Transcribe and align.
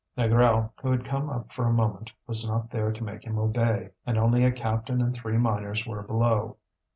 Négrel, 0.17 0.71
who 0.81 0.89
had 0.89 1.05
come 1.05 1.29
up 1.29 1.51
for 1.51 1.65
a 1.67 1.71
moment, 1.71 2.11
was 2.25 2.47
not 2.49 2.71
there 2.71 2.91
to 2.91 3.03
make 3.03 3.23
him 3.23 3.37
obey, 3.37 3.91
and 4.03 4.17
only 4.17 4.43
a 4.43 4.51
captain 4.51 4.99
and 4.99 5.13
three 5.13 5.37
miners 5.37 5.85
were 5.85 6.01
below. 6.01 6.57